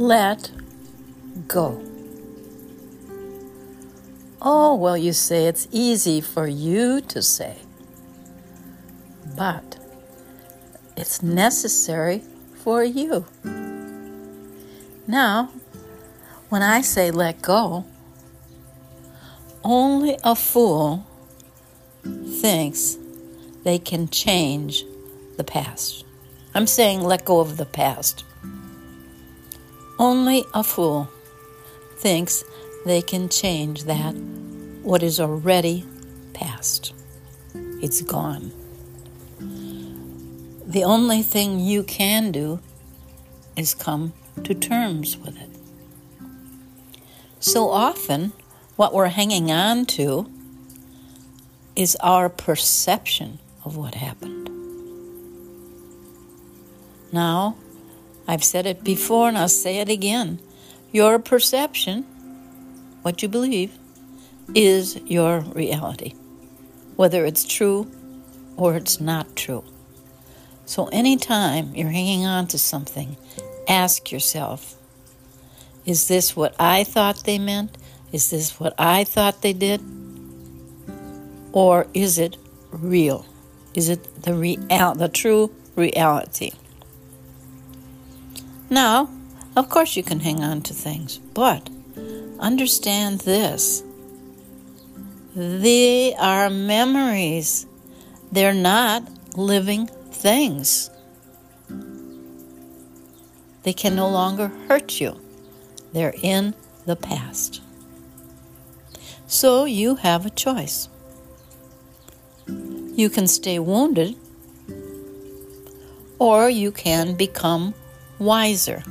[0.00, 0.50] let
[1.46, 1.78] go.
[4.40, 7.58] Oh, well, you say it's easy for you to say,
[9.36, 9.76] but
[10.96, 12.22] it's necessary
[12.64, 13.26] for you.
[15.06, 15.50] Now,
[16.48, 17.84] when I say let go,
[19.62, 21.06] only a fool
[22.40, 22.96] thinks
[23.64, 24.82] they can change
[25.36, 26.06] the past.
[26.54, 28.24] I'm saying let go of the past.
[30.00, 31.10] Only a fool
[31.98, 32.42] thinks
[32.86, 34.14] they can change that
[34.82, 35.84] what is already
[36.32, 36.94] past.
[37.82, 38.50] It's gone.
[40.66, 42.60] The only thing you can do
[43.56, 45.50] is come to terms with it.
[47.38, 48.32] So often,
[48.76, 50.32] what we're hanging on to
[51.76, 54.48] is our perception of what happened.
[57.12, 57.56] Now,
[58.30, 60.38] I've said it before and I'll say it again.
[60.92, 62.04] Your perception,
[63.02, 63.76] what you believe,
[64.54, 66.14] is your reality,
[66.94, 67.90] whether it's true
[68.56, 69.64] or it's not true.
[70.64, 73.16] So, anytime you're hanging on to something,
[73.66, 74.76] ask yourself
[75.84, 77.76] Is this what I thought they meant?
[78.12, 79.80] Is this what I thought they did?
[81.50, 82.36] Or is it
[82.70, 83.26] real?
[83.74, 86.52] Is it the real, the true reality?
[88.70, 89.10] Now,
[89.56, 91.68] of course, you can hang on to things, but
[92.38, 93.82] understand this
[95.34, 97.66] they are memories,
[98.32, 99.04] they're not
[99.36, 100.90] living things.
[103.62, 105.20] They can no longer hurt you,
[105.92, 106.54] they're in
[106.86, 107.60] the past.
[109.26, 110.88] So you have a choice.
[112.46, 114.16] You can stay wounded,
[116.18, 117.74] or you can become
[118.20, 118.82] wiser.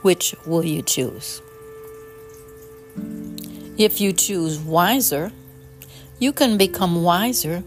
[0.00, 1.42] Which will you choose?
[3.76, 5.30] If you choose wiser,
[6.18, 7.62] you can become wiser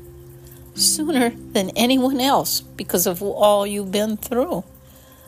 [0.73, 4.63] sooner than anyone else because of all you've been through.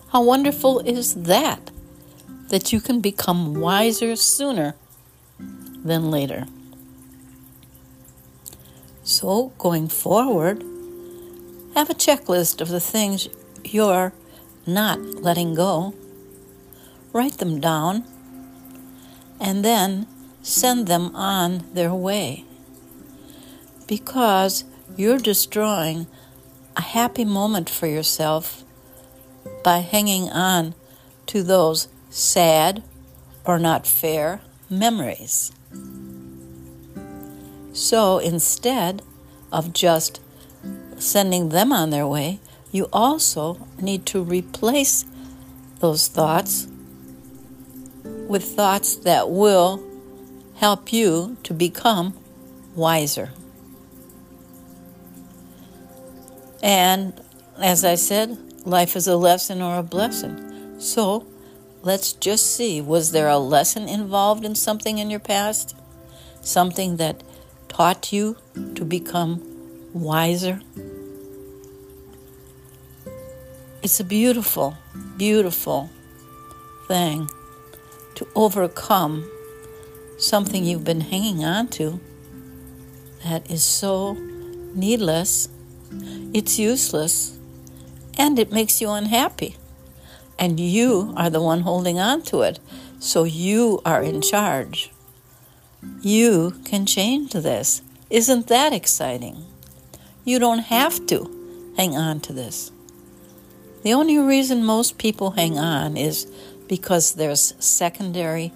[0.09, 1.69] How wonderful is that?
[2.49, 4.75] That you can become wiser sooner
[5.39, 6.47] than later.
[9.03, 10.63] So, going forward,
[11.75, 13.27] have a checklist of the things
[13.73, 14.13] you're
[14.65, 15.93] not letting go.
[17.13, 18.03] Write them down
[19.39, 20.07] and then
[20.41, 22.45] send them on their way.
[23.87, 24.63] Because
[24.95, 26.07] you're destroying
[26.75, 28.63] a happy moment for yourself
[29.63, 30.75] by hanging on
[31.27, 32.83] to those sad
[33.45, 35.51] or not fair memories.
[37.73, 39.01] So instead
[39.51, 40.19] of just
[40.97, 42.39] sending them on their way,
[42.71, 45.05] you also need to replace
[45.79, 46.67] those thoughts
[48.27, 49.83] with thoughts that will
[50.55, 52.17] help you to become
[52.75, 53.31] wiser.
[56.63, 57.19] And
[57.59, 60.79] as I said, life is a lesson or a blessing.
[60.79, 61.27] So
[61.83, 65.75] let's just see was there a lesson involved in something in your past?
[66.41, 67.23] Something that
[67.69, 68.37] taught you
[68.75, 69.41] to become
[69.93, 70.61] wiser?
[73.85, 74.75] It's a beautiful,
[75.15, 75.91] beautiful
[76.87, 77.29] thing
[78.15, 79.29] to overcome
[80.17, 81.99] something you've been hanging on to
[83.23, 84.13] that is so
[84.73, 85.49] needless
[86.33, 87.37] it's useless
[88.17, 89.55] and it makes you unhappy.
[90.39, 92.57] And you are the one holding on to it.
[92.97, 94.89] So you are in charge.
[96.01, 97.83] You can change this.
[98.09, 99.45] Isn't that exciting?
[100.23, 102.71] You don't have to hang on to this.
[103.85, 106.25] The only reason most people hang on is
[106.67, 108.51] because there's secondary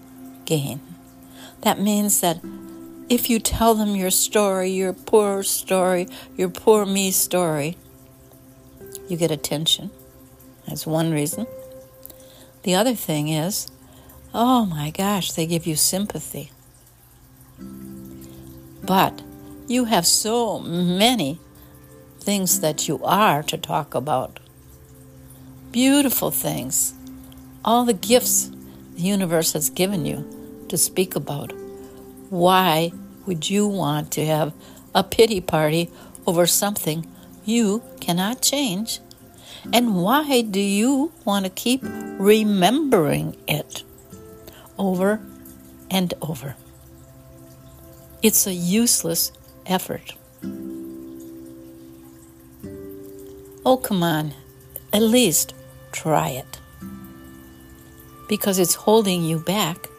[0.45, 0.81] gain.
[1.62, 2.39] That means that
[3.09, 7.77] if you tell them your story, your poor story, your poor me story,
[9.07, 9.92] you get attention.
[10.68, 11.45] That's one reason.
[12.63, 13.68] The other thing is,
[14.33, 16.50] oh my gosh, they give you sympathy.
[18.83, 19.21] But
[19.68, 21.39] you have so many
[22.19, 24.39] things that you are to talk about.
[25.71, 26.95] Beautiful things.
[27.63, 28.50] All the gifts
[28.95, 30.25] the universe has given you
[30.68, 31.54] to speak about
[32.31, 32.92] why
[33.27, 34.51] would you want to have
[34.95, 35.92] a pity party
[36.25, 37.06] over something
[37.45, 39.00] you cannot change?
[39.71, 43.83] And why do you want to keep remembering it
[44.80, 45.21] over
[45.92, 46.56] and over?
[48.24, 49.31] It's a useless
[49.68, 50.16] effort.
[53.63, 54.33] Oh, come on,
[54.92, 55.54] at least
[55.91, 56.59] try it.
[58.30, 59.89] because it's holding you back.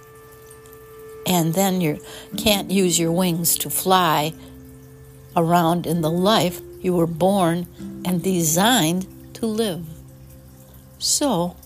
[1.26, 2.00] And then you
[2.38, 4.32] can't use your wings to fly
[5.36, 7.66] around in the life you were born
[8.06, 9.84] and designed to live.
[10.98, 11.56] So,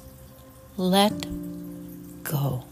[0.76, 1.26] let
[2.24, 2.64] go.